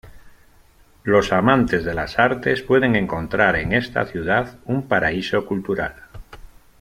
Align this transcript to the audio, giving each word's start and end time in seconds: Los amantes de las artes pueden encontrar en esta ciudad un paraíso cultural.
Los 1.03 1.31
amantes 1.31 1.85
de 1.85 1.93
las 1.93 2.17
artes 2.17 2.63
pueden 2.63 2.95
encontrar 2.95 3.55
en 3.57 3.71
esta 3.71 4.03
ciudad 4.07 4.57
un 4.65 4.87
paraíso 4.87 5.45
cultural. 5.45 5.93